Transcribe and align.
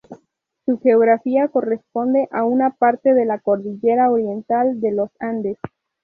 Su 0.65 0.79
geografía 0.79 1.47
corresponde 1.49 2.27
a 2.31 2.43
una 2.43 2.71
parte 2.71 3.13
de 3.13 3.23
la 3.23 3.37
cordillera 3.37 4.09
oriental 4.09 4.79
de 4.81 4.91
los 4.93 5.11
Andes. 5.19 5.59